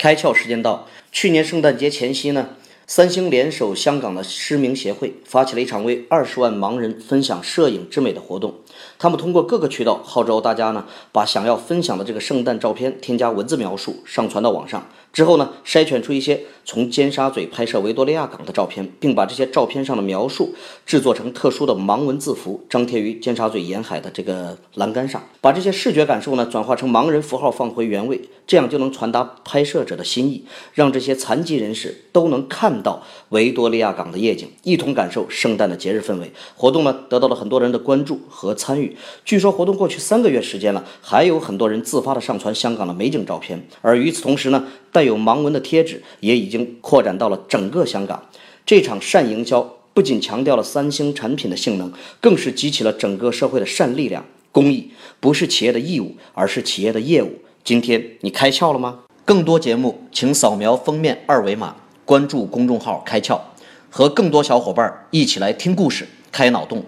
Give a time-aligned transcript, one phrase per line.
[0.00, 2.48] 开窍时间到，去年圣诞节前夕呢。
[2.90, 8.52] 三星联手香港的失明协会，发起了一场为二十万盲人分享摄影之美的活动。
[8.98, 14.84] 他们通过各个渠道号召大家呢，把想要分享的这个圣诞照片添加文字描述，上传到网上。
[15.12, 20.54] 之后呢，筛选出一些从尖沙咀拍摄维多利亚港的照片，并把这些照片上的描述
[20.86, 30.44] 制作成特殊的盲文字符，张贴于尖沙咀沿海的这个栏杆上，把这些视觉感受呢转化成盲人符号放回原位，这样就能传达拍摄者的心意，
[30.74, 36.32] 让这些残疾人士都能看到维多利亚港的夜景，一同感受圣诞的节日氛围。
[36.56, 38.96] 活动呢得到了很多人的关注和参与。
[39.24, 43.66] 据说活动过去三个月时间了，还有很多人自发的上传香港的美景照片。
[43.80, 44.64] 而与此同时呢。
[44.92, 48.20] 带有盲文的贴纸也已经扩展到了整个香港。
[48.66, 49.62] 这场善营销
[49.94, 54.24] 不仅强调了三星产品的性能，更是激起了整个社会的善力量。
[54.50, 54.90] 公益
[55.20, 57.30] 不是企业的义务，而是企业的业务。
[57.62, 58.98] 今天你开窍了吗？
[59.24, 61.76] 更多节目，请扫描封面二维码，
[62.10, 63.38] 关注公众号“开窍”，
[63.88, 66.84] 和更多小伙伴一起来听故事、开脑洞。